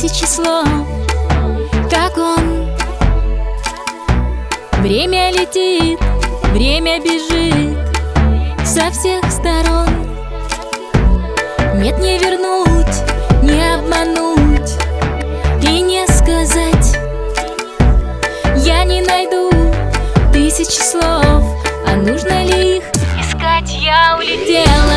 [0.00, 0.64] тысячи слов,
[1.90, 2.70] как он.
[4.80, 5.98] Время летит,
[6.52, 7.76] время бежит
[8.64, 9.88] со всех сторон.
[11.74, 14.70] Нет, не вернуть, не обмануть
[15.62, 16.96] и не сказать.
[18.64, 19.50] Я не найду
[20.32, 21.42] тысячи слов,
[21.88, 22.84] а нужно ли их
[23.20, 23.68] искать?
[23.82, 24.87] Я улетел.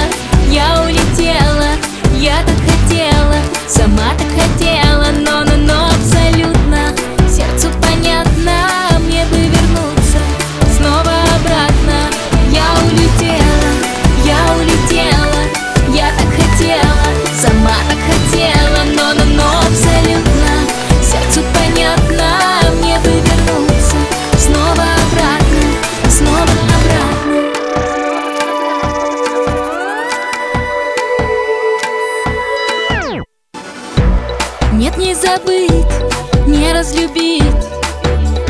[35.21, 37.43] забыть, не разлюбить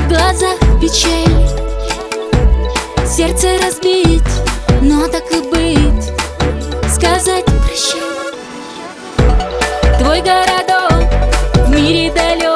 [0.08, 1.48] Глаза печаль,
[3.06, 4.24] сердце разбить
[4.82, 6.12] Но так и быть,
[6.90, 8.02] сказать прощай.
[10.00, 11.10] Твой городок
[11.66, 12.51] в мире далек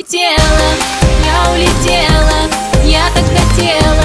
[0.00, 0.38] улетела,
[1.26, 2.48] я улетела,
[2.84, 3.99] я так хотела.